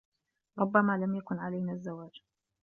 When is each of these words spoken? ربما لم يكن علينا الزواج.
ربما 0.59 0.97
لم 0.97 1.15
يكن 1.15 1.39
علينا 1.39 1.71
الزواج. 1.73 2.23